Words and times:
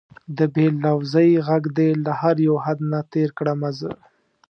د 0.37 0.39
بې 0.53 0.65
لوظۍ 0.83 1.31
غږ 1.47 1.63
دې 1.77 1.89
له 2.05 2.11
هر 2.21 2.35
یو 2.47 2.55
حد 2.65 2.79
نه 2.91 2.99
تېر 3.13 3.29
کړمه 3.37 3.69
زه 3.79 3.91